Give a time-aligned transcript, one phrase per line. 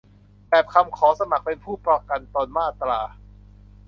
[0.47, 2.99] แบบคำขอสมัครเป็นผู้ประกันตนมาตรา